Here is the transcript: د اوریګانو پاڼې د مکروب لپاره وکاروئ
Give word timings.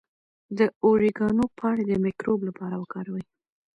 د 0.57 0.59
اوریګانو 0.85 1.43
پاڼې 1.57 1.83
د 1.87 1.91
مکروب 2.03 2.39
لپاره 2.49 2.75
وکاروئ 2.77 3.23